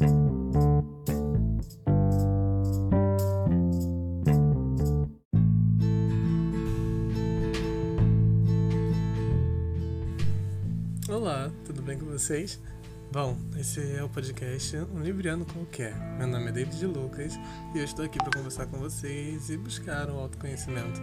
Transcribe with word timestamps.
Olá, 0.00 0.08
tudo 11.66 11.82
bem 11.82 11.98
com 11.98 12.06
vocês? 12.06 12.58
Bom, 13.12 13.36
esse 13.58 13.92
é 13.94 14.02
o 14.02 14.08
podcast 14.08 14.74
Um 14.78 15.00
Libriano 15.00 15.44
Qualquer. 15.44 15.94
Meu 16.16 16.26
nome 16.26 16.48
é 16.48 16.52
David 16.52 16.86
Lucas 16.86 17.38
e 17.74 17.78
eu 17.78 17.84
estou 17.84 18.06
aqui 18.06 18.16
para 18.16 18.30
conversar 18.30 18.64
com 18.68 18.78
vocês 18.78 19.50
e 19.50 19.58
buscar 19.58 20.08
o 20.08 20.18
autoconhecimento. 20.18 21.02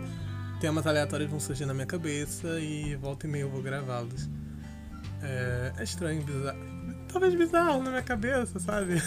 Temas 0.59 0.87
aleatórios 0.87 1.29
vão 1.29 1.39
surgir 1.39 1.67
na 1.67 1.73
minha 1.75 1.85
cabeça 1.85 2.59
e 2.59 2.95
volta 2.95 3.27
e 3.27 3.29
meia 3.29 3.43
eu 3.43 3.49
vou 3.51 3.61
gravá-los. 3.61 4.27
É, 5.21 5.73
é 5.77 5.83
estranho, 5.83 6.23
bizarro. 6.23 6.96
Talvez 7.11 7.33
bizarro 7.35 7.81
na 7.81 7.89
minha 7.89 8.03
cabeça, 8.03 8.59
sabe? 8.59 9.01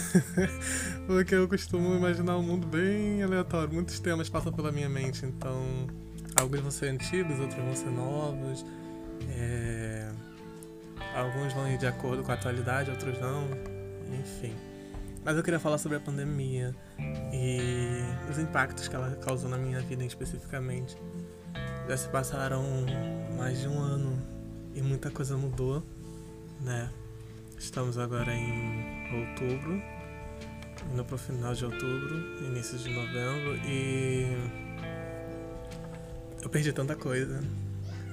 Porque 1.06 1.34
eu 1.34 1.46
costumo 1.48 1.94
imaginar 1.94 2.36
um 2.36 2.42
mundo 2.42 2.66
bem 2.66 3.22
aleatório. 3.22 3.72
Muitos 3.72 4.00
temas 4.00 4.28
passam 4.28 4.52
pela 4.52 4.72
minha 4.72 4.88
mente, 4.88 5.24
então 5.26 5.86
alguns 6.34 6.60
vão 6.60 6.70
ser 6.70 6.88
antigos, 6.88 7.38
outros 7.38 7.62
vão 7.62 7.74
ser 7.76 7.90
novos. 7.90 8.64
É 9.28 10.10
Alguns 11.14 11.52
vão 11.52 11.68
ir 11.68 11.76
de 11.76 11.86
acordo 11.86 12.22
com 12.22 12.30
a 12.30 12.34
atualidade, 12.34 12.90
outros 12.90 13.18
não. 13.18 13.44
Enfim. 14.18 14.54
Mas 15.24 15.36
eu 15.36 15.42
queria 15.42 15.58
falar 15.58 15.78
sobre 15.78 15.98
a 15.98 16.00
pandemia 16.00 16.74
e 17.32 18.02
os 18.30 18.38
impactos 18.38 18.88
que 18.88 18.94
ela 18.94 19.16
causou 19.16 19.50
na 19.50 19.58
minha 19.58 19.80
vida 19.80 20.04
especificamente. 20.04 20.96
Já 21.88 21.96
se 21.96 22.08
passaram 22.08 22.64
mais 23.36 23.60
de 23.60 23.68
um 23.68 23.78
ano 23.78 24.22
e 24.74 24.80
muita 24.80 25.10
coisa 25.10 25.36
mudou, 25.36 25.82
né? 26.60 26.88
Estamos 27.60 27.98
agora 27.98 28.34
em 28.34 29.20
outubro, 29.20 29.82
indo 30.90 31.04
pro 31.04 31.18
final 31.18 31.54
de 31.54 31.66
outubro, 31.66 32.16
início 32.46 32.78
de 32.78 32.88
novembro 32.88 33.54
e 33.66 34.26
eu 36.42 36.48
perdi 36.48 36.72
tanta 36.72 36.96
coisa 36.96 37.38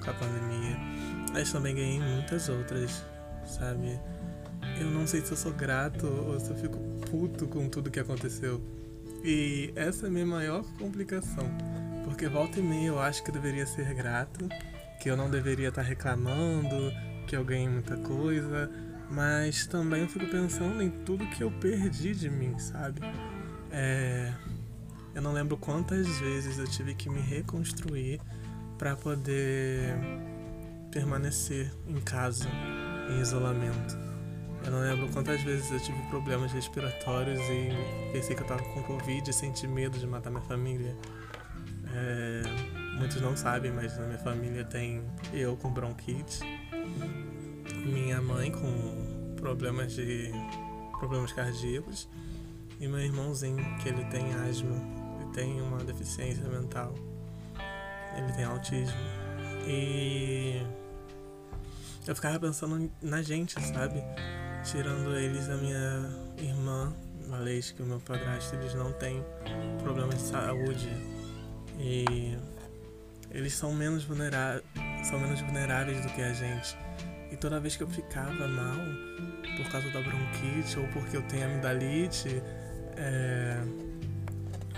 com 0.04 0.10
a 0.10 0.12
pandemia 0.12 0.76
mas 1.32 1.50
também 1.50 1.74
ganhei 1.74 1.98
muitas 1.98 2.48
outras, 2.50 3.02
sabe? 3.46 3.98
Eu 4.78 4.90
não 4.90 5.06
sei 5.06 5.22
se 5.22 5.32
eu 5.32 5.36
sou 5.36 5.52
grato 5.52 6.06
ou 6.06 6.38
se 6.38 6.50
eu 6.50 6.56
fico 6.56 6.78
puto 7.10 7.46
com 7.46 7.68
tudo 7.70 7.90
que 7.90 8.00
aconteceu. 8.00 8.60
E 9.24 9.72
essa 9.74 10.06
é 10.06 10.08
a 10.08 10.12
minha 10.12 10.26
maior 10.26 10.62
complicação. 10.78 11.48
Porque 12.04 12.28
volta 12.28 12.60
e 12.60 12.62
meia 12.62 12.88
eu 12.88 13.00
acho 13.00 13.22
que 13.22 13.30
eu 13.30 13.34
deveria 13.34 13.66
ser 13.66 13.94
grato, 13.94 14.48
que 15.00 15.10
eu 15.10 15.16
não 15.16 15.30
deveria 15.30 15.68
estar 15.68 15.82
reclamando, 15.82 16.92
que 17.26 17.34
eu 17.36 17.44
ganhei 17.44 17.68
muita 17.68 17.96
coisa, 17.96 18.70
mas 19.10 19.66
também 19.66 20.02
eu 20.02 20.08
fico 20.08 20.26
pensando 20.26 20.82
em 20.82 20.90
tudo 20.90 21.26
que 21.26 21.42
eu 21.42 21.50
perdi 21.50 22.14
de 22.14 22.28
mim, 22.28 22.58
sabe? 22.58 23.00
É... 23.70 24.32
Eu 25.14 25.22
não 25.22 25.32
lembro 25.32 25.56
quantas 25.56 26.06
vezes 26.18 26.58
eu 26.58 26.66
tive 26.66 26.94
que 26.94 27.08
me 27.08 27.20
reconstruir 27.20 28.20
para 28.78 28.94
poder 28.94 29.96
permanecer 30.90 31.72
em 31.88 32.00
casa, 32.00 32.48
em 33.10 33.20
isolamento. 33.20 33.98
Eu 34.64 34.72
não 34.72 34.80
lembro 34.80 35.08
quantas 35.08 35.42
vezes 35.42 35.70
eu 35.70 35.80
tive 35.80 36.00
problemas 36.08 36.52
respiratórios 36.52 37.40
e 37.40 38.12
pensei 38.12 38.36
que 38.36 38.42
eu 38.42 38.46
tava 38.46 38.62
com 38.62 38.82
Covid 38.82 39.28
e 39.28 39.32
senti 39.32 39.66
medo 39.66 39.98
de 39.98 40.06
matar 40.06 40.30
minha 40.30 40.42
família. 40.42 40.96
É, 41.94 42.42
muitos 42.98 43.20
não 43.20 43.36
sabem, 43.36 43.72
mas 43.72 43.96
na 43.98 44.06
minha 44.06 44.18
família 44.18 44.64
tem 44.64 45.02
eu 45.32 45.56
com 45.56 45.70
bronquite, 45.70 46.40
minha 47.88 48.20
mãe 48.20 48.50
com 48.50 49.34
problemas 49.36 49.92
de 49.92 50.30
problemas 50.98 51.32
cardíacos 51.32 52.08
e 52.80 52.86
meu 52.86 53.00
irmãozinho 53.00 53.56
que 53.78 53.88
ele 53.88 54.04
tem 54.06 54.32
asma, 54.34 54.76
ele 55.20 55.32
tem 55.32 55.60
uma 55.60 55.78
deficiência 55.78 56.44
mental, 56.48 56.94
ele 58.16 58.32
tem 58.32 58.44
autismo 58.44 58.98
e 59.66 60.62
eu 62.06 62.14
ficava 62.14 62.40
pensando 62.40 62.90
na 63.02 63.20
gente, 63.20 63.60
sabe? 63.60 64.02
Tirando 64.64 65.14
eles, 65.14 65.46
a 65.50 65.56
minha 65.56 66.10
irmã, 66.38 66.96
a 67.30 67.36
Leite, 67.36 67.74
que 67.74 67.82
o 67.82 67.84
meu 67.84 68.00
padrasto, 68.00 68.56
eles 68.56 68.74
não 68.74 68.92
têm 68.92 69.22
problemas 69.82 70.14
de 70.14 70.22
saúde. 70.22 70.88
E 71.78 72.34
eles 73.30 73.52
são 73.52 73.74
menos, 73.74 74.04
vulneráveis, 74.04 74.64
são 75.04 75.20
menos 75.20 75.38
vulneráveis 75.42 76.00
do 76.00 76.08
que 76.14 76.22
a 76.22 76.32
gente. 76.32 76.78
E 77.30 77.36
toda 77.36 77.60
vez 77.60 77.76
que 77.76 77.82
eu 77.82 77.88
ficava 77.88 78.48
mal, 78.48 78.76
por 79.56 79.70
causa 79.70 79.90
da 79.90 80.00
bronquite 80.00 80.78
ou 80.78 80.86
porque 80.88 81.16
eu 81.16 81.22
tenho 81.22 81.46
amidalite, 81.46 82.42
é... 82.96 83.62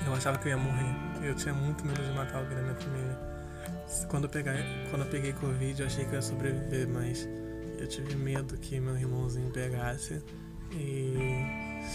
eu 0.07 0.15
achava 0.15 0.39
que 0.39 0.49
eu 0.49 0.51
ia 0.51 0.57
morrer. 0.57 0.95
Eu 1.23 1.35
tinha 1.35 1.55
muito 1.55 1.85
medo 1.85 2.03
de 2.03 2.13
matar 2.13 2.39
alguém 2.39 2.57
da 2.57 2.63
minha 2.63 2.75
família. 2.75 3.19
Quando 4.09 4.25
eu, 4.25 4.31
pegar, 4.31 4.55
quando 4.91 5.03
eu 5.03 5.11
peguei 5.11 5.33
Covid, 5.33 5.81
eu 5.81 5.87
achei 5.87 6.05
que 6.05 6.11
eu 6.11 6.15
ia 6.15 6.23
sobreviver, 6.23 6.89
mas 6.89 7.29
eu 7.79 7.87
tive 7.87 8.15
medo 8.15 8.57
que 8.57 8.79
meu 8.79 8.97
irmãozinho 8.97 9.51
pegasse 9.51 10.23
e 10.73 11.15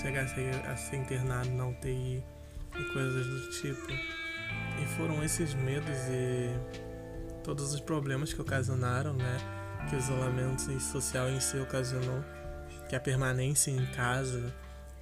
chegasse 0.01 0.39
a 0.67 0.75
ser 0.75 0.97
internado 0.97 1.49
na 1.51 1.67
UTI 1.67 2.23
e 2.77 2.93
coisas 2.93 3.25
do 3.25 3.49
tipo. 3.51 3.87
E 4.81 4.85
foram 4.97 5.23
esses 5.23 5.53
medos 5.53 5.97
e 6.09 6.49
todos 7.43 7.73
os 7.73 7.79
problemas 7.79 8.33
que 8.33 8.41
ocasionaram, 8.41 9.13
né? 9.13 9.37
Que 9.89 9.95
o 9.95 9.99
isolamento 9.99 10.79
social 10.79 11.29
em 11.29 11.39
si 11.39 11.57
ocasionou, 11.57 12.23
que 12.89 12.95
a 12.95 12.99
permanência 12.99 13.71
em 13.71 13.85
casa 13.87 14.53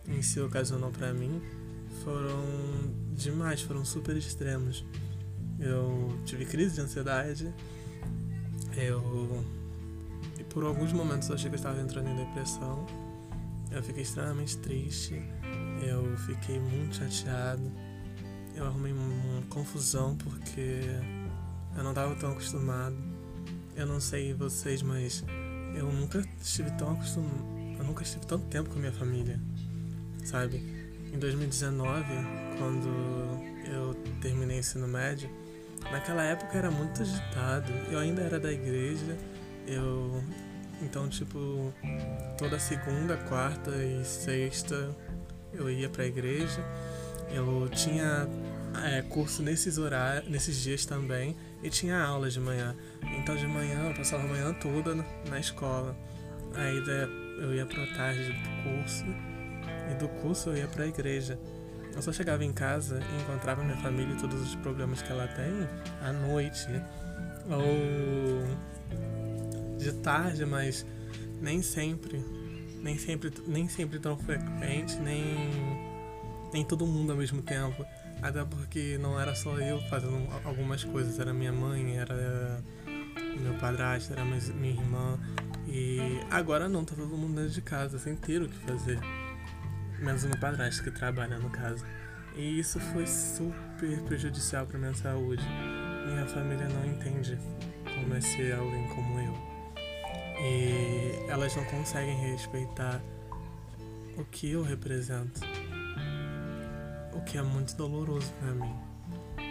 em 0.08 0.22
si 0.22 0.40
ocasionou 0.40 0.92
para 0.92 1.14
mim, 1.14 1.42
foram 2.04 2.44
demais, 3.14 3.62
foram 3.62 3.86
super 3.86 4.16
extremos. 4.18 4.86
Eu 5.60 6.20
tive 6.26 6.46
crise 6.46 6.76
de 6.76 6.82
ansiedade. 6.82 7.54
Eu. 8.76 9.44
E 10.38 10.44
por 10.44 10.64
alguns 10.64 10.92
momentos 10.92 11.30
eu 11.30 11.36
achei 11.36 11.50
que 11.50 11.56
eu 11.56 11.58
estava 11.58 11.80
entrando 11.82 12.10
em 12.10 12.16
depressão. 12.16 12.86
Eu 13.72 13.82
fiquei 13.82 14.04
extremamente 14.04 14.58
triste. 14.58 15.22
Eu 15.82 16.18
fiquei 16.18 16.60
muito 16.60 16.96
chateado. 16.96 17.72
Eu 18.56 18.66
arrumei 18.66 18.92
uma 18.92 19.42
confusão 19.50 20.16
porque 20.18 20.82
eu 21.76 21.84
não 21.84 21.92
estava 21.92 22.16
tão 22.16 22.32
acostumado. 22.32 23.13
Eu 23.76 23.86
não 23.86 24.00
sei 24.00 24.34
vocês, 24.34 24.82
mas 24.82 25.24
eu 25.76 25.92
nunca 25.92 26.24
estive 26.42 26.72
tão 26.72 26.94
acostumado. 26.94 27.54
Eu 27.78 27.84
nunca 27.84 28.04
estive 28.04 28.26
tanto 28.26 28.46
tempo 28.46 28.70
com 28.70 28.76
a 28.78 28.80
minha 28.80 28.94
família, 28.94 29.40
sabe? 30.24 30.58
Em 31.14 31.18
2019, 31.18 32.06
quando 32.58 32.88
eu 33.68 33.94
terminei 34.22 34.58
o 34.58 34.60
ensino 34.60 34.88
médio, 34.88 35.30
Naquela 35.92 36.24
época 36.24 36.58
era 36.58 36.72
muito 36.72 37.02
agitado. 37.02 37.72
Eu 37.92 38.00
ainda 38.00 38.22
era 38.22 38.40
da 38.40 38.52
igreja. 38.52 39.18
Eu 39.68 40.24
então 40.82 41.08
tipo 41.08 41.74
toda 42.38 42.60
segunda, 42.60 43.16
quarta 43.16 43.72
e 43.72 44.04
sexta 44.04 44.96
eu 45.54 45.70
ia 45.70 45.90
para 45.90 46.04
a 46.04 46.08
igreja. 46.08 46.64
Eu 47.32 47.70
tinha 47.70 48.28
é, 48.86 49.02
curso 49.02 49.42
nesses 49.42 49.78
horários, 49.78 50.30
nesses 50.30 50.58
dias 50.62 50.86
também 50.86 51.36
e 51.64 51.70
tinha 51.70 51.98
aula 51.98 52.30
de 52.30 52.40
manhã. 52.40 52.76
Então 53.18 53.36
de 53.36 53.48
manhã 53.48 53.88
eu 53.88 53.94
passava 53.96 54.24
a 54.24 54.28
manhã 54.28 54.54
toda 54.54 54.94
na 55.30 55.40
escola. 55.40 55.96
Aí 56.54 56.78
eu 57.40 57.56
ia 57.56 57.66
para 57.66 57.88
tarde 57.96 58.32
do 58.32 58.64
curso 58.64 59.06
e 59.90 59.96
do 59.96 60.08
curso 60.22 60.50
eu 60.50 60.58
ia 60.58 60.68
para 60.68 60.84
a 60.84 60.88
igreja. 60.88 61.40
Eu 61.96 62.02
só 62.02 62.12
chegava 62.12 62.44
em 62.44 62.52
casa 62.52 63.00
e 63.00 63.22
encontrava 63.22 63.64
minha 63.64 63.78
família 63.78 64.14
e 64.14 64.18
todos 64.18 64.42
os 64.42 64.56
problemas 64.56 65.02
que 65.02 65.12
ela 65.12 65.28
tem 65.28 65.68
à 66.02 66.12
noite 66.12 66.68
ou 67.50 68.44
de 69.78 69.94
tarde, 69.94 70.46
mas 70.46 70.86
nem 71.42 71.62
sempre, 71.62 72.24
nem 72.82 72.98
sempre, 72.98 73.32
nem 73.46 73.68
sempre 73.68 74.00
tão 74.00 74.18
frequente, 74.18 74.96
nem 74.98 75.24
nem 76.52 76.64
todo 76.64 76.86
mundo 76.86 77.12
ao 77.12 77.18
mesmo 77.18 77.42
tempo. 77.42 77.86
Até 78.24 78.46
porque 78.46 78.98
não 78.98 79.20
era 79.20 79.36
só 79.36 79.58
eu 79.58 79.82
fazendo 79.90 80.28
algumas 80.46 80.82
coisas, 80.84 81.20
era 81.20 81.34
minha 81.34 81.52
mãe, 81.52 81.98
era 81.98 82.64
meu 83.42 83.54
padrasto, 83.60 84.14
era 84.14 84.24
minha 84.24 84.72
irmã. 84.72 85.20
E 85.68 86.00
agora 86.32 86.70
não, 86.70 86.86
tá 86.86 86.96
todo 86.96 87.18
mundo 87.18 87.36
dentro 87.36 87.52
de 87.52 87.62
casa, 87.62 88.00
sem 88.00 88.16
ter 88.16 88.42
o 88.42 88.48
que 88.48 88.58
fazer 88.60 88.98
menos 90.00 90.24
uma 90.24 90.38
padrasto 90.38 90.84
que 90.84 90.92
trabalha 90.92 91.38
no 91.38 91.50
caso. 91.50 91.86
E 92.36 92.60
isso 92.60 92.80
foi 92.80 93.06
super 93.06 94.02
prejudicial 94.04 94.66
para 94.66 94.80
minha 94.80 94.94
saúde. 94.94 95.44
Minha 96.08 96.26
família 96.26 96.68
não 96.70 96.86
entende 96.86 97.38
como 97.84 98.16
é 98.16 98.22
ser 98.22 98.56
alguém 98.56 98.88
como 98.88 99.20
eu. 99.20 99.38
E 100.42 101.30
elas 101.30 101.56
não 101.56 101.64
conseguem 101.66 102.16
respeitar 102.32 103.02
o 104.18 104.24
que 104.26 104.52
eu 104.52 104.64
represento. 104.64 105.42
Que 107.26 107.38
é 107.38 107.42
muito 107.42 107.76
doloroso 107.76 108.32
para 108.40 108.54
mim. 108.54 108.74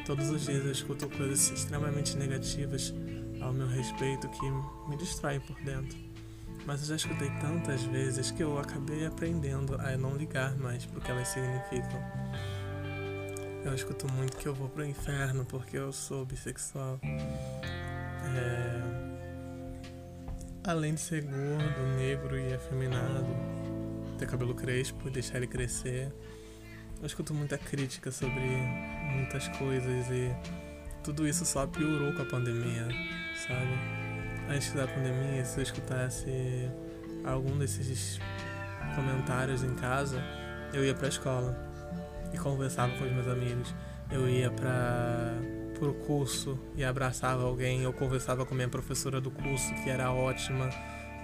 Todos 0.07 0.31
os 0.31 0.45
dias 0.45 0.65
eu 0.65 0.73
escuto 0.73 1.09
coisas 1.09 1.51
extremamente 1.51 2.17
negativas 2.17 2.95
ao 3.41 3.53
meu 3.53 3.67
respeito 3.67 4.29
que 4.29 4.51
me 4.89 4.97
distraem 4.97 5.41
por 5.41 5.57
dentro. 5.63 5.99
Mas 6.67 6.83
eu 6.83 6.89
já 6.89 6.97
escutei 6.97 7.31
tantas 7.41 7.83
vezes 7.83 8.31
que 8.31 8.43
eu 8.43 8.59
acabei 8.59 9.07
aprendendo 9.07 9.75
a 9.81 9.97
não 9.97 10.17
ligar 10.17 10.57
mais 10.57 10.85
pro 10.87 11.01
que 11.01 11.11
elas 11.11 11.29
significam. 11.29 12.01
Eu 13.65 13.75
escuto 13.75 14.11
muito 14.13 14.37
que 14.37 14.47
eu 14.47 14.55
vou 14.55 14.69
pro 14.69 14.85
inferno 14.85 15.45
porque 15.45 15.77
eu 15.77 15.93
sou 15.93 16.25
bissexual. 16.25 17.01
É... 17.03 19.13
Além 20.65 20.95
de 20.95 21.01
ser 21.01 21.23
gordo, 21.23 21.97
negro 21.97 22.39
e 22.39 22.55
afeminado, 22.55 23.27
ter 24.19 24.29
cabelo 24.29 24.55
crespo 24.55 25.09
e 25.09 25.11
deixar 25.11 25.39
ele 25.39 25.49
crescer, 25.49 26.13
eu 27.03 27.07
escuto 27.07 27.35
muita 27.35 27.59
crítica 27.59 28.11
sobre 28.11 28.41
muitas 29.15 29.47
coisas 29.59 30.09
e 30.09 30.35
tudo 31.05 31.29
isso 31.29 31.45
só 31.45 31.67
piorou 31.67 32.15
com 32.15 32.23
a 32.23 32.27
pandemia, 32.27 32.89
sabe? 33.47 34.03
antes 34.49 34.73
da 34.73 34.87
pandemia, 34.87 35.45
se 35.45 35.59
eu 35.59 35.63
escutasse 35.63 36.71
algum 37.25 37.59
desses 37.59 38.19
comentários 38.95 39.63
em 39.63 39.75
casa, 39.75 40.23
eu 40.73 40.85
ia 40.85 40.95
pra 40.95 41.09
escola 41.09 41.57
e 42.33 42.39
conversava 42.39 42.93
com 42.97 43.05
os 43.05 43.13
meus 43.13 43.29
amigos. 43.29 43.75
Eu 44.11 44.29
ia 44.29 44.51
para 44.51 45.35
pro 45.79 45.95
curso 45.95 46.59
e 46.77 46.85
abraçava 46.85 47.43
alguém, 47.43 47.83
eu 47.83 47.93
conversava 47.93 48.45
com 48.45 48.55
minha 48.55 48.69
professora 48.69 49.21
do 49.21 49.31
curso, 49.31 49.75
que 49.83 49.91
era 49.91 50.13
ótima, 50.13 50.69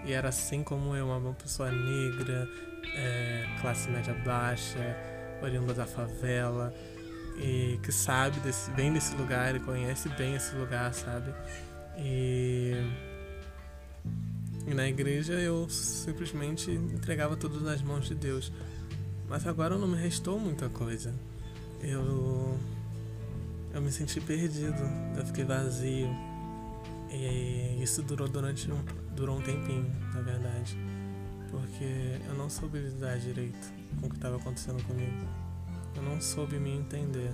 e 0.04 0.12
era 0.12 0.30
assim 0.30 0.64
como 0.64 0.96
eu, 0.96 1.06
uma 1.06 1.34
pessoa 1.34 1.70
negra, 1.70 2.48
é, 2.96 3.46
classe 3.60 3.88
média 3.90 4.14
baixa, 4.24 4.96
oriunda 5.42 5.74
da 5.74 5.86
favela, 5.86 6.72
e 7.36 7.78
que 7.82 7.92
sabe, 7.92 8.40
desse, 8.40 8.70
vem 8.72 8.92
desse 8.92 9.14
lugar, 9.14 9.54
e 9.54 9.60
conhece 9.60 10.08
bem 10.10 10.34
esse 10.34 10.54
lugar, 10.54 10.92
sabe? 10.92 11.32
E 11.96 12.74
e 14.68 14.74
na 14.74 14.86
igreja 14.86 15.32
eu 15.32 15.66
simplesmente 15.70 16.70
entregava 16.70 17.34
tudo 17.36 17.58
nas 17.58 17.80
mãos 17.80 18.06
de 18.06 18.14
Deus. 18.14 18.52
Mas 19.26 19.46
agora 19.46 19.78
não 19.78 19.88
me 19.88 19.96
restou 19.96 20.38
muita 20.38 20.68
coisa. 20.68 21.14
Eu 21.82 22.58
eu 23.72 23.80
me 23.80 23.90
senti 23.90 24.20
perdido, 24.20 24.82
eu 25.16 25.24
fiquei 25.24 25.44
vazio. 25.44 26.10
E 27.10 27.82
isso 27.82 28.02
durou 28.02 28.28
durante 28.28 28.70
um, 28.70 28.84
durou 29.16 29.38
um 29.38 29.40
tempinho, 29.40 29.90
na 30.12 30.20
verdade. 30.20 30.76
Porque 31.50 32.20
eu 32.28 32.34
não 32.34 32.50
soube 32.50 32.78
lidar 32.78 33.18
direito 33.18 33.77
com 34.00 34.06
o 34.06 34.10
que 34.10 34.16
estava 34.16 34.36
acontecendo 34.36 34.82
comigo. 34.84 35.26
Eu 35.96 36.02
não 36.02 36.20
soube 36.20 36.58
me 36.58 36.70
entender. 36.70 37.32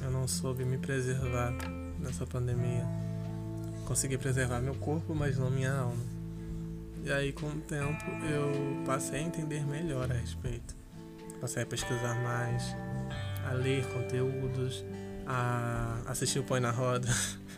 Eu 0.00 0.10
não 0.10 0.28
soube 0.28 0.64
me 0.64 0.78
preservar 0.78 1.52
nessa 1.98 2.26
pandemia. 2.26 2.86
Consegui 3.86 4.16
preservar 4.16 4.60
meu 4.60 4.74
corpo, 4.74 5.14
mas 5.14 5.38
não 5.38 5.50
minha 5.50 5.72
alma. 5.72 6.18
E 7.04 7.10
aí, 7.10 7.32
com 7.32 7.46
o 7.46 7.60
tempo, 7.60 8.04
eu 8.30 8.84
passei 8.84 9.20
a 9.20 9.22
entender 9.22 9.66
melhor 9.66 10.10
a 10.10 10.14
respeito. 10.14 10.76
Passei 11.40 11.62
a 11.62 11.66
pesquisar 11.66 12.14
mais, 12.22 12.76
a 13.48 13.52
ler 13.52 13.86
conteúdos, 13.92 14.84
a 15.26 16.02
assistir 16.06 16.40
o 16.40 16.44
Põe 16.44 16.60
na 16.60 16.70
Roda, 16.70 17.08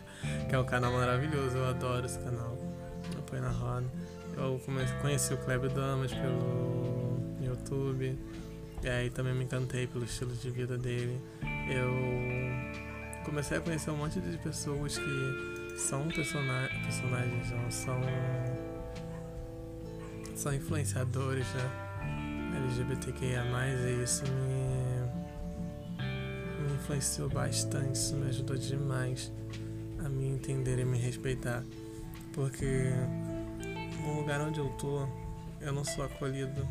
que 0.47 0.55
é 0.55 0.59
um 0.59 0.65
canal 0.65 0.93
maravilhoso, 0.93 1.57
eu 1.57 1.65
adoro 1.65 2.05
esse 2.05 2.19
canal. 2.19 2.57
O 3.17 3.21
Põe 3.23 3.39
na 3.39 3.49
Roda. 3.49 3.87
Eu 4.37 4.61
conheci 5.01 5.33
o 5.33 5.37
Kleber 5.37 5.69
Damas 5.71 6.13
pelo 6.13 7.00
YouTube, 7.61 8.17
e 8.83 8.89
aí 8.89 9.09
também 9.09 9.33
me 9.33 9.43
encantei 9.43 9.87
pelo 9.87 10.03
estilo 10.03 10.35
de 10.35 10.49
vida 10.49 10.77
dele. 10.77 11.21
Eu 11.69 13.23
comecei 13.23 13.57
a 13.57 13.61
conhecer 13.61 13.91
um 13.91 13.97
monte 13.97 14.19
de 14.19 14.37
pessoas 14.39 14.97
que 14.97 15.77
são 15.77 16.07
personagens, 16.09 17.51
não 17.51 17.71
são 17.71 18.01
são 20.35 20.53
influenciadores, 20.53 21.45
né? 21.53 21.71
LGBTQIA, 22.57 23.43
e 23.43 24.03
isso 24.03 24.23
me, 24.25 25.05
me 26.67 26.73
influenciou 26.73 27.29
bastante, 27.29 27.95
isso 27.95 28.15
me 28.15 28.27
ajudou 28.29 28.57
demais 28.57 29.31
a 30.03 30.09
me 30.09 30.27
entender 30.27 30.79
e 30.79 30.85
me 30.85 30.97
respeitar. 30.97 31.63
Porque 32.33 32.91
no 34.03 34.19
lugar 34.19 34.41
onde 34.41 34.59
eu 34.59 34.69
tô, 34.79 35.07
eu 35.61 35.71
não 35.71 35.85
sou 35.85 36.03
acolhido, 36.03 36.67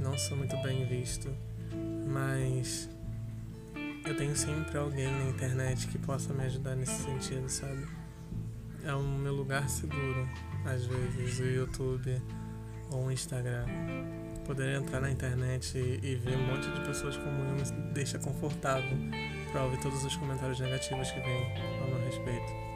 não 0.00 0.16
sou 0.16 0.36
muito 0.36 0.56
bem 0.62 0.84
visto, 0.86 1.28
mas 2.08 2.88
eu 4.04 4.16
tenho 4.16 4.34
sempre 4.34 4.76
alguém 4.78 5.06
na 5.06 5.28
internet 5.28 5.86
que 5.88 5.98
possa 5.98 6.32
me 6.32 6.44
ajudar 6.44 6.74
nesse 6.74 7.02
sentido, 7.02 7.48
sabe? 7.48 7.86
É 8.84 8.94
o 8.94 9.02
meu 9.02 9.34
lugar 9.34 9.68
seguro, 9.68 10.26
às 10.64 10.86
vezes, 10.86 11.38
o 11.38 11.44
YouTube 11.44 12.20
ou 12.90 13.04
um 13.04 13.10
Instagram. 13.10 13.66
Poder 14.46 14.80
entrar 14.80 15.00
na 15.00 15.10
internet 15.10 15.78
e, 15.78 16.00
e, 16.02 16.16
ver 16.16 16.36
um 16.36 16.46
monte 16.46 16.68
de 16.70 16.80
pessoas 16.80 17.16
como 17.16 17.44
eu 17.44 17.52
me 17.54 17.92
deixa 17.92 18.18
confortável 18.18 18.96
para 19.52 19.64
ouvir 19.64 19.78
todos 19.80 20.02
os 20.02 20.16
comentários 20.16 20.58
negativos 20.58 21.10
que 21.10 21.20
vêm 21.20 21.44
ao 21.82 21.88
meu 21.88 22.04
respeito. 22.04 22.69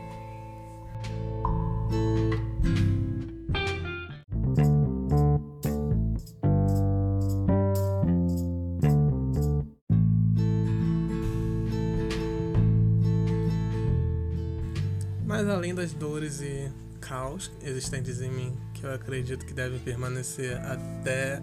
Mas 15.45 15.53
além 15.53 15.75
das 15.75 15.93
dores 15.93 16.41
e 16.41 16.73
caos 17.03 17.53
existentes 17.63 18.23
em 18.23 18.31
mim 18.31 18.57
que 18.73 18.87
eu 18.87 18.95
acredito 18.95 19.45
que 19.45 19.53
devem 19.53 19.79
permanecer 19.79 20.57
até 20.57 21.43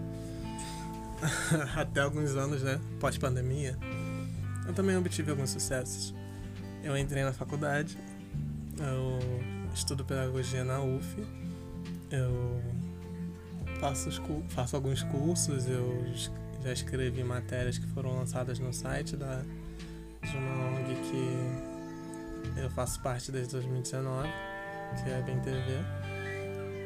até 1.78 2.02
alguns 2.02 2.36
anos, 2.36 2.64
né, 2.64 2.82
pós-pandemia. 3.00 3.78
Eu 4.68 4.74
também 4.74 4.98
obtive 4.98 5.30
alguns 5.30 5.52
sucessos. 5.52 6.16
Eu 6.84 6.98
entrei 6.98 7.24
na 7.24 7.32
faculdade, 7.32 7.96
eu 8.80 9.20
estudo 9.72 10.04
pedagogia 10.04 10.64
na 10.64 10.82
UF, 10.82 11.24
eu 12.10 12.60
faço, 13.80 14.10
faço 14.50 14.76
alguns 14.76 15.04
cursos, 15.04 15.68
eu 15.68 16.12
já 16.64 16.74
escrevi 16.74 17.24
matérias 17.24 17.78
que 17.78 17.86
foram 17.86 18.18
lançadas 18.18 18.58
no 18.58 18.74
site 18.74 19.16
da, 19.16 19.44
de 20.24 20.38
uma 20.38 20.80
ONG 20.80 20.96
que 20.96 21.71
eu 22.58 22.70
faço 22.70 23.02
parte 23.02 23.32
desde 23.32 23.52
2019 23.54 24.30
que 24.96 25.10
é 25.10 25.18
a 25.18 25.22
Bem 25.22 25.40
TV. 25.40 25.80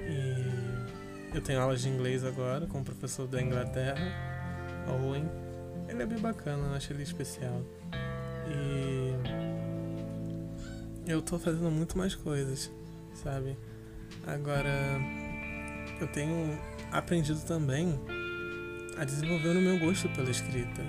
E 0.07 1.35
eu 1.35 1.41
tenho 1.41 1.59
aulas 1.59 1.81
de 1.81 1.89
inglês 1.89 2.23
agora 2.23 2.67
com 2.67 2.79
o 2.79 2.83
professor 2.83 3.27
da 3.27 3.41
Inglaterra, 3.41 4.05
Owen. 4.87 5.29
Ele 5.89 6.03
é 6.03 6.05
bem 6.05 6.19
bacana, 6.19 6.67
eu 6.67 6.73
acho 6.73 6.93
ele 6.93 7.03
especial. 7.03 7.61
E 8.47 9.13
eu 11.07 11.21
tô 11.21 11.37
fazendo 11.37 11.69
muito 11.71 11.97
mais 11.97 12.15
coisas, 12.15 12.71
sabe? 13.13 13.57
Agora 14.25 14.99
eu 15.99 16.07
tenho 16.07 16.57
aprendido 16.91 17.39
também 17.41 17.99
a 18.97 19.03
desenvolver 19.03 19.57
o 19.57 19.61
meu 19.61 19.79
gosto 19.79 20.09
pela 20.09 20.29
escrita. 20.29 20.81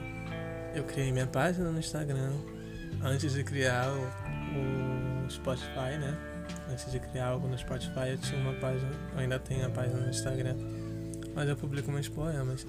Eu 0.74 0.84
criei 0.84 1.10
minha 1.10 1.26
página 1.26 1.70
no 1.70 1.78
Instagram 1.78 2.32
antes 3.02 3.32
de 3.32 3.42
criar 3.42 3.88
o, 3.90 4.25
o 4.56 5.30
Spotify, 5.30 5.98
né? 5.98 6.16
Antes 6.70 6.90
de 6.90 7.00
criar 7.00 7.28
algo 7.28 7.48
no 7.48 7.58
Spotify, 7.58 8.10
eu 8.10 8.18
tinha 8.18 8.40
uma 8.40 8.52
página, 8.54 8.90
ainda 9.16 9.38
tenho 9.38 9.66
a 9.66 9.70
página 9.70 10.00
no 10.00 10.10
Instagram, 10.10 10.56
mas 11.34 11.48
eu 11.48 11.56
publico 11.56 11.90
meus 11.90 12.08
poemas. 12.08 12.66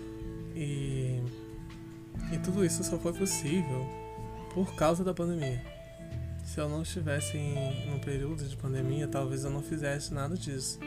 E, 0.55 1.21
e 2.31 2.37
tudo 2.43 2.65
isso 2.65 2.83
só 2.83 2.97
foi 2.97 3.13
possível 3.13 3.87
por 4.53 4.75
causa 4.75 5.03
da 5.03 5.13
pandemia. 5.13 5.61
Se 6.43 6.59
eu 6.59 6.69
não 6.69 6.81
estivesse 6.81 7.37
em 7.37 7.93
um 7.93 7.99
período 7.99 8.43
de 8.43 8.55
pandemia, 8.55 9.07
talvez 9.07 9.43
eu 9.43 9.51
não 9.51 9.61
fizesse 9.61 10.13
nada 10.13 10.35
disso. 10.35 10.79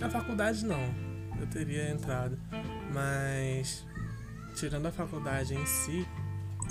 Na 0.00 0.10
faculdade, 0.10 0.64
não, 0.64 0.80
eu 1.40 1.46
teria 1.46 1.90
entrado, 1.90 2.38
mas 2.92 3.86
tirando 4.56 4.86
a 4.86 4.92
faculdade 4.92 5.54
em 5.54 5.66
si, 5.66 6.05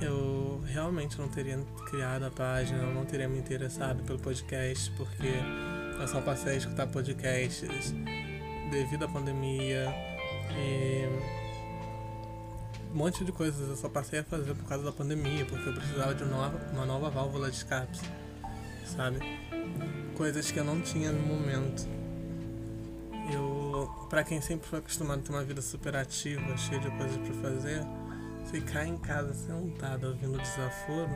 eu 0.02 0.62
realmente 0.66 1.18
não 1.18 1.28
teria 1.28 1.58
criado 1.90 2.26
a 2.26 2.32
página, 2.32 2.80
eu 2.80 2.94
não 2.94 3.06
teria 3.06 3.30
me 3.30 3.40
interessado 3.40 4.04
pelo 4.04 4.20
podcast, 4.20 4.92
porque 4.92 5.34
eu 6.00 6.08
só 6.08 6.22
passei 6.22 6.54
a 6.54 6.56
escutar 6.58 6.88
podcasts 6.88 7.94
devido 8.70 9.06
à 9.06 9.08
pandemia 9.08 9.88
e 10.52 11.06
um 12.94 12.98
monte 12.98 13.24
de 13.24 13.32
coisas 13.32 13.68
eu 13.68 13.76
só 13.76 13.90
passei 13.90 14.20
a 14.20 14.24
fazer 14.24 14.54
por 14.54 14.66
causa 14.68 14.84
da 14.84 14.92
pandemia, 14.92 15.46
porque 15.46 15.70
eu 15.70 15.74
precisava 15.74 16.16
de 16.16 16.24
uma 16.24 16.86
nova, 16.86 17.10
válvula 17.10 17.50
de 17.50 17.58
escape, 17.58 18.00
sabe? 18.86 19.20
Coisas 20.16 20.50
que 20.50 20.60
eu 20.60 20.64
não 20.64 20.82
tinha 20.82 21.12
no 21.12 21.22
momento. 21.26 21.88
Eu, 23.34 23.90
para 24.10 24.24
quem 24.24 24.40
sempre 24.40 24.68
foi 24.68 24.80
acostumado 24.80 25.20
a 25.20 25.24
ter 25.24 25.30
uma 25.32 25.44
vida 25.44 25.62
super 25.62 25.96
ativa, 25.96 26.58
cheia 26.58 26.80
de 26.80 26.90
coisas 26.92 27.18
para 27.18 27.34
fazer, 27.50 27.82
ficar 28.46 28.86
em 28.86 28.98
casa 28.98 29.34
sentado 29.34 30.08
ouvindo 30.08 30.38
desaforo 30.38 31.10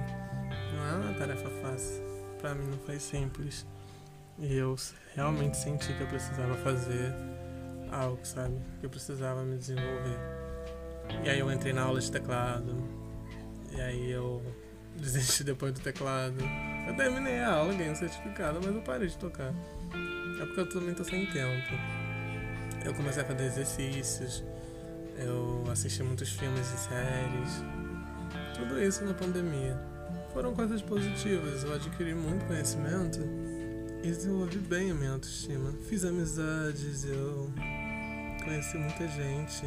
não 0.74 0.86
é 0.86 0.96
uma 0.96 1.14
tarefa 1.14 1.50
fácil. 1.62 2.04
Para 2.40 2.56
mim 2.56 2.68
não 2.68 2.78
foi 2.80 3.00
simples. 3.00 3.66
E 4.38 4.56
eu 4.56 4.76
realmente 5.16 5.58
senti 5.58 5.94
que 5.94 6.02
eu 6.02 6.08
precisava 6.08 6.56
fazer 6.56 7.14
algo, 7.92 8.20
sabe? 8.24 8.56
Que 8.80 8.86
eu 8.86 8.90
precisava 8.90 9.44
me 9.44 9.58
desenvolver. 9.58 10.18
E 11.24 11.30
aí 11.30 11.40
eu 11.40 11.52
entrei 11.52 11.74
na 11.74 11.84
aula 11.84 12.00
de 12.00 12.12
teclado. 12.12 12.76
E 13.72 13.82
aí 13.82 14.12
eu 14.12 14.42
desisti 14.96 15.44
depois 15.44 15.74
do 15.74 15.82
teclado. 15.82 16.38
Eu 16.88 16.96
terminei 16.96 17.40
a 17.40 17.54
aula, 17.54 17.74
ganhei 17.74 17.92
um 17.92 17.96
certificado, 17.96 18.60
mas 18.64 18.74
eu 18.74 18.82
parei 18.82 19.08
de 19.08 19.18
tocar. 19.18 19.54
É 20.42 20.46
porque 20.46 20.62
eu 20.62 20.70
também 20.70 20.94
tô 20.94 21.04
sem 21.04 21.26
tempo. 21.26 21.74
Eu 22.86 22.94
comecei 22.94 23.22
a 23.22 23.26
fazer 23.26 23.46
exercícios, 23.46 24.44
eu 25.20 25.64
assisti 25.72 26.04
muitos 26.04 26.30
filmes 26.30 26.68
e 26.74 26.78
séries. 26.78 27.64
Tudo 28.56 28.82
isso 28.82 29.04
na 29.04 29.14
pandemia. 29.14 29.80
Foram 30.34 30.54
coisas 30.54 30.82
positivas, 30.82 31.64
eu 31.64 31.74
adquiri 31.74 32.14
muito 32.14 32.46
conhecimento 32.46 33.20
e 34.04 34.08
desenvolvi 34.08 34.60
bem 34.60 34.92
a 34.92 34.94
minha 34.94 35.12
autoestima. 35.12 35.74
Fiz 35.88 36.06
amizades, 36.06 37.06
eu 37.06 37.52
conheci 38.44 38.78
muita 38.78 39.08
gente. 39.08 39.66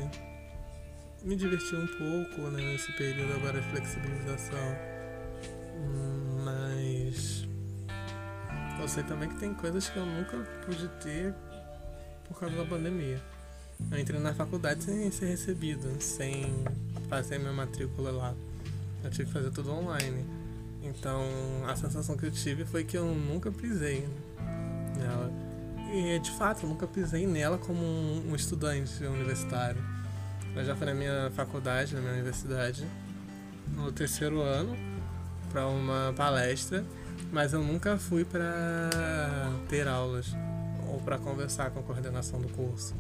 Me 1.22 1.36
diverti 1.36 1.74
um 1.76 1.86
pouco 1.86 2.50
né, 2.50 2.62
nesse 2.62 2.92
período 2.92 3.32
agora 3.34 3.60
de 3.60 3.68
flexibilização. 3.68 4.76
Mas 6.44 7.46
eu 8.80 8.88
sei 8.88 9.02
também 9.04 9.28
que 9.28 9.36
tem 9.36 9.54
coisas 9.54 9.88
que 9.88 9.96
eu 9.96 10.06
nunca 10.06 10.36
pude 10.64 10.88
ter 11.00 11.34
por 12.24 12.38
causa 12.38 12.56
da 12.56 12.64
pandemia. 12.64 13.20
Eu 13.90 13.98
entrei 13.98 14.20
na 14.20 14.32
faculdade 14.34 14.84
sem 14.84 15.10
ser 15.10 15.26
recebido, 15.26 16.00
sem 16.00 16.64
fazer 17.08 17.38
minha 17.38 17.52
matrícula 17.52 18.10
lá. 18.10 18.34
Eu 19.04 19.10
tive 19.10 19.26
que 19.26 19.32
fazer 19.32 19.50
tudo 19.50 19.72
online. 19.72 20.24
Então 20.82 21.22
a 21.66 21.76
sensação 21.76 22.16
que 22.16 22.26
eu 22.26 22.30
tive 22.30 22.64
foi 22.64 22.84
que 22.84 22.96
eu 22.96 23.04
nunca 23.04 23.50
pisei 23.50 24.08
nela. 24.96 25.30
E 25.92 26.18
de 26.18 26.30
fato, 26.32 26.62
eu 26.62 26.70
nunca 26.70 26.86
pisei 26.86 27.26
nela 27.26 27.58
como 27.58 27.82
um, 27.82 28.34
estudante 28.34 29.04
universitário. 29.04 29.82
Eu 30.56 30.64
já 30.64 30.74
fui 30.74 30.86
na 30.86 30.94
minha 30.94 31.30
faculdade, 31.34 31.94
na 31.94 32.00
minha 32.00 32.14
universidade, 32.14 32.86
no 33.74 33.92
terceiro 33.92 34.40
ano, 34.40 34.76
para 35.50 35.66
uma 35.66 36.12
palestra, 36.16 36.84
mas 37.30 37.52
eu 37.52 37.62
nunca 37.62 37.98
fui 37.98 38.24
para 38.24 38.90
ter 39.68 39.86
aulas 39.86 40.34
ou 40.88 40.98
para 41.00 41.18
conversar 41.18 41.70
com 41.70 41.80
a 41.80 41.82
coordenação 41.82 42.40
do 42.40 42.48
curso. 42.48 42.94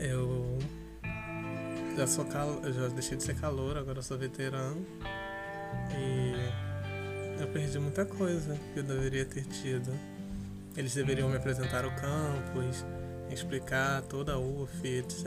Eu 0.00 0.58
já 1.94 2.06
sou 2.06 2.24
cal... 2.24 2.48
eu 2.64 2.72
já 2.72 2.88
deixei 2.88 3.18
de 3.18 3.22
ser 3.22 3.36
calor, 3.36 3.76
agora 3.76 4.00
sou 4.00 4.16
veterano. 4.16 4.86
E 5.92 7.42
eu 7.42 7.46
perdi 7.48 7.78
muita 7.78 8.06
coisa 8.06 8.58
que 8.72 8.80
eu 8.80 8.82
deveria 8.82 9.26
ter 9.26 9.44
tido. 9.44 9.92
Eles 10.74 10.94
deveriam 10.94 11.28
me 11.28 11.36
apresentar 11.36 11.84
o 11.84 11.90
campus, 11.90 12.86
explicar 13.30 14.00
toda 14.02 14.32
a 14.32 14.38
UF, 14.38 14.86
etc. 14.86 15.24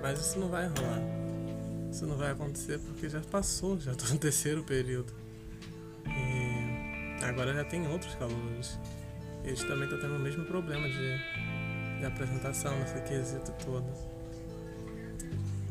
Mas 0.00 0.18
isso 0.18 0.38
não 0.38 0.48
vai 0.48 0.66
rolar. 0.66 1.02
Isso 1.90 2.06
não 2.06 2.16
vai 2.16 2.30
acontecer 2.30 2.78
porque 2.78 3.06
já 3.08 3.20
passou, 3.20 3.78
já 3.78 3.92
estou 3.92 4.08
no 4.08 4.16
terceiro 4.18 4.64
período. 4.64 5.12
E 6.06 7.22
agora 7.22 7.52
já 7.52 7.64
tem 7.64 7.86
outros 7.88 8.14
calouros. 8.14 8.78
Eles 9.44 9.62
também 9.62 9.84
estão 9.84 10.00
tendo 10.00 10.16
o 10.16 10.18
mesmo 10.18 10.46
problema 10.46 10.88
de, 10.88 11.18
de 12.04 12.12
apresentação 12.12 12.78
nesse 12.78 13.00
quesito 13.02 13.52
todo. 13.64 13.86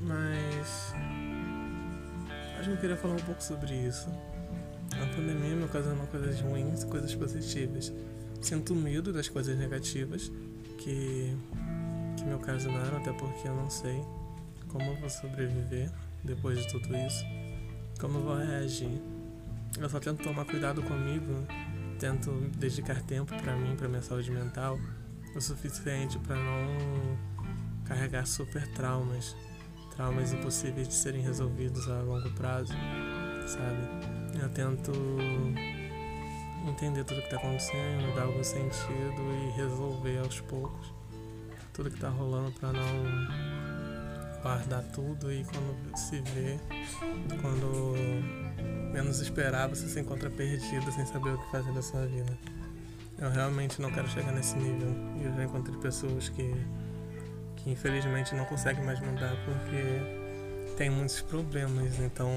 Mas. 0.01 0.93
Acho 2.57 2.69
que 2.69 2.75
eu 2.75 2.77
queria 2.77 2.97
falar 2.97 3.15
um 3.15 3.25
pouco 3.25 3.43
sobre 3.43 3.73
isso. 3.73 4.09
A 4.91 5.15
pandemia 5.15 5.55
me 5.55 5.65
ocasionou 5.65 6.07
coisas 6.07 6.39
ruins 6.41 6.83
e 6.83 6.87
coisas 6.87 7.13
positivas. 7.13 7.91
Sinto 8.41 8.73
medo 8.75 9.13
das 9.13 9.27
coisas 9.29 9.57
negativas 9.57 10.31
que, 10.77 11.35
que 12.17 12.23
me 12.23 12.33
ocasionaram, 12.33 12.97
até 12.97 13.11
porque 13.13 13.47
eu 13.47 13.55
não 13.55 13.69
sei 13.69 14.03
como 14.67 14.83
eu 14.83 14.95
vou 14.97 15.09
sobreviver 15.09 15.89
depois 16.23 16.57
de 16.59 16.67
tudo 16.67 16.95
isso, 16.95 17.23
como 17.99 18.17
eu 18.17 18.23
vou 18.23 18.37
reagir. 18.37 19.01
Eu 19.79 19.89
só 19.89 19.99
tento 19.99 20.23
tomar 20.23 20.45
cuidado 20.45 20.81
comigo 20.83 21.45
tento 22.03 22.31
dedicar 22.57 23.01
tempo 23.03 23.33
para 23.41 23.55
mim, 23.55 23.77
para 23.77 23.87
minha 23.87 24.01
saúde 24.01 24.29
mental, 24.29 24.77
o 25.35 25.41
suficiente 25.41 26.19
para 26.19 26.35
não 26.35 27.17
carregar 27.85 28.25
super 28.25 28.67
traumas, 28.73 29.35
traumas 29.95 30.33
impossíveis 30.33 30.87
de 30.87 30.93
serem 30.93 31.21
resolvidos 31.21 31.87
a 31.89 32.01
longo 32.01 32.29
prazo, 32.31 32.73
sabe? 33.47 34.39
Eu 34.41 34.49
tento 34.49 34.91
entender 36.67 37.03
tudo 37.03 37.19
que 37.19 37.25
está 37.25 37.37
acontecendo, 37.37 38.15
dar 38.15 38.23
algum 38.23 38.43
sentido 38.43 39.21
e 39.47 39.51
resolver 39.57 40.19
aos 40.19 40.39
poucos 40.41 40.93
tudo 41.73 41.89
que 41.89 41.95
está 41.95 42.09
rolando 42.09 42.51
para 42.51 42.71
não 42.71 42.81
guardar 44.41 44.83
tudo 44.93 45.31
e 45.33 45.43
quando 45.43 45.97
se 45.97 46.21
vê, 46.21 46.59
quando 47.41 47.95
menos 48.93 49.19
esperar, 49.19 49.67
você 49.67 49.87
se 49.87 49.99
encontra 49.99 50.29
perdido 50.29 50.91
sem 50.91 51.05
saber 51.05 51.33
o 51.33 51.37
que 51.39 51.51
fazer 51.51 51.73
da 51.73 51.81
sua 51.81 52.05
vida. 52.05 52.37
Eu 53.17 53.29
realmente 53.29 53.81
não 53.81 53.91
quero 53.91 54.07
chegar 54.09 54.31
nesse 54.31 54.55
nível. 54.57 54.89
E 55.21 55.25
eu 55.25 55.33
já 55.33 55.43
encontrei 55.43 55.77
pessoas 55.77 56.29
que, 56.29 56.53
que 57.55 57.71
infelizmente 57.71 58.35
não 58.35 58.45
conseguem 58.45 58.83
mais 58.83 58.99
mudar 58.99 59.35
porque 59.45 60.75
tem 60.77 60.89
muitos 60.89 61.21
problemas. 61.21 61.99
Então 61.99 62.29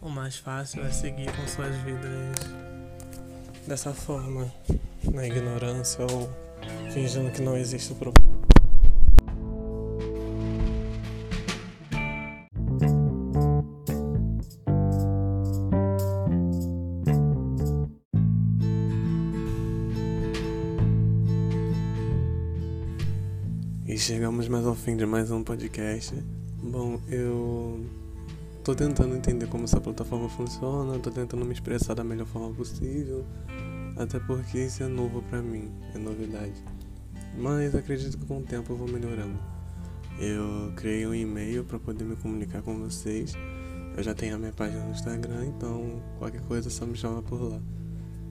o 0.00 0.08
mais 0.08 0.36
fácil 0.36 0.84
é 0.84 0.90
seguir 0.90 1.30
com 1.36 1.46
suas 1.46 1.76
vidas 1.76 2.36
dessa 3.66 3.92
forma, 3.92 4.50
na 5.12 5.26
ignorância 5.26 6.04
ou 6.10 6.30
fingindo 6.92 7.30
que 7.30 7.42
não 7.42 7.56
existe 7.56 7.92
o 7.92 7.96
problema. 7.96 8.39
E 23.90 23.98
chegamos 23.98 24.46
mais 24.46 24.64
ao 24.64 24.76
fim 24.76 24.96
de 24.96 25.04
mais 25.04 25.32
um 25.32 25.42
podcast. 25.42 26.14
Bom, 26.62 27.00
eu 27.08 27.84
tô 28.62 28.72
tentando 28.72 29.16
entender 29.16 29.48
como 29.48 29.64
essa 29.64 29.80
plataforma 29.80 30.28
funciona, 30.28 30.96
tô 31.00 31.10
tentando 31.10 31.44
me 31.44 31.52
expressar 31.52 31.94
da 31.94 32.04
melhor 32.04 32.28
forma 32.28 32.54
possível, 32.54 33.26
até 33.96 34.20
porque 34.20 34.58
isso 34.58 34.84
é 34.84 34.86
novo 34.86 35.22
para 35.22 35.42
mim, 35.42 35.72
é 35.92 35.98
novidade. 35.98 36.54
Mas 37.36 37.74
acredito 37.74 38.16
que 38.16 38.24
com 38.26 38.38
o 38.38 38.42
tempo 38.42 38.72
eu 38.72 38.76
vou 38.76 38.86
melhorando. 38.86 39.36
Eu 40.20 40.72
criei 40.76 41.04
um 41.04 41.12
e-mail 41.12 41.64
para 41.64 41.80
poder 41.80 42.04
me 42.04 42.14
comunicar 42.14 42.62
com 42.62 42.78
vocês. 42.78 43.32
Eu 43.96 44.04
já 44.04 44.14
tenho 44.14 44.36
a 44.36 44.38
minha 44.38 44.52
página 44.52 44.84
no 44.84 44.92
Instagram, 44.92 45.46
então 45.46 46.00
qualquer 46.16 46.42
coisa 46.42 46.68
é 46.68 46.70
só 46.70 46.86
me 46.86 46.96
chama 46.96 47.22
por 47.22 47.42
lá. 47.42 47.60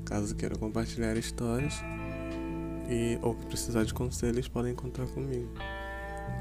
Caso 0.06 0.34
queira 0.36 0.56
compartilhar 0.56 1.18
histórias, 1.18 1.74
e 2.90 3.20
ou 3.22 3.36
que 3.36 3.46
precisar 3.46 3.84
de 3.84 3.94
conselhos 3.94 4.48
podem 4.48 4.74
contar 4.74 5.06
comigo. 5.08 5.50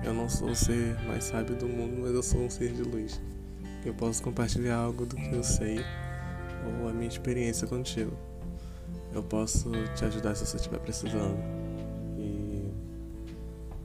Eu 0.03 0.15
não 0.15 0.29
sou 0.29 0.51
o 0.51 0.57
ser 0.57 0.99
mais 1.07 1.25
sábio 1.25 1.55
do 1.55 1.69
mundo, 1.69 2.01
mas 2.01 2.15
eu 2.15 2.23
sou 2.23 2.41
um 2.41 2.51
ser 2.51 2.73
de 2.73 2.83
luz. 2.83 3.21
Eu 3.85 3.95
posso 3.95 4.23
compartilhar 4.23 4.77
algo 4.77 5.05
do 5.05 5.17
que 5.17 5.33
eu 5.33 5.45
sei 5.45 5.79
ou 6.81 6.89
a 6.89 6.93
minha 6.93 7.09
experiência 7.09 7.67
contigo. 7.67 8.17
Eu 9.13 9.23
posso 9.23 9.71
te 9.95 10.05
ajudar 10.05 10.35
se 10.35 10.47
você 10.47 10.57
estiver 10.57 10.79
precisando. 10.81 11.39
E 12.19 12.71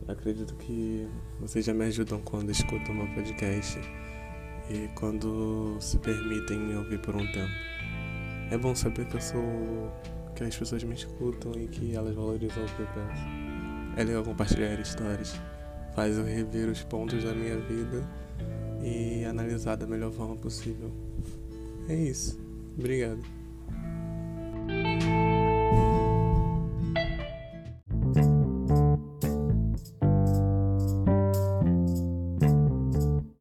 acredito 0.07 0.53
que 0.55 1.07
vocês 1.39 1.65
já 1.65 1.73
me 1.73 1.85
ajudam 1.85 2.21
quando 2.21 2.49
escutam 2.51 2.93
meu 2.93 3.07
podcast 3.13 3.79
e 4.69 4.87
quando 4.95 5.77
se 5.79 5.97
permitem 5.99 6.59
me 6.59 6.75
ouvir 6.75 6.99
por 7.01 7.15
um 7.15 7.31
tempo. 7.31 7.53
É 8.51 8.57
bom 8.57 8.75
saber 8.75 9.05
que 9.07 9.15
eu 9.15 9.21
sou 9.21 9.91
que 10.35 10.43
as 10.43 10.55
pessoas 10.55 10.83
me 10.83 10.95
escutam 10.95 11.53
e 11.53 11.67
que 11.67 11.95
elas 11.95 12.15
valorizam 12.15 12.63
o 12.63 12.67
que 12.67 12.79
eu 12.81 12.87
penso. 12.87 13.21
É 13.97 14.03
legal 14.03 14.23
compartilhar 14.23 14.79
histórias, 14.79 15.39
faz 15.95 16.17
eu 16.17 16.25
rever 16.25 16.69
os 16.69 16.83
pontos 16.83 17.23
da 17.23 17.33
minha 17.33 17.57
vida 17.57 18.03
e 18.83 19.23
analisar 19.25 19.75
da 19.75 19.85
melhor 19.85 20.11
forma 20.11 20.35
possível. 20.35 20.91
É 21.87 21.95
isso. 21.95 22.39
Obrigado. 22.77 23.21